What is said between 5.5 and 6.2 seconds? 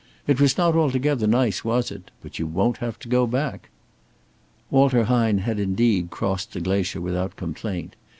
indeed